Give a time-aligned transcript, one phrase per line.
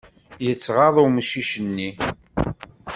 [0.45, 1.89] Yettɣaḍ umcic-nni.